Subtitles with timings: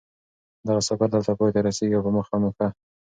[0.67, 2.67] دغه سفر دلته پای ته رسېږي او په مخه مو ښه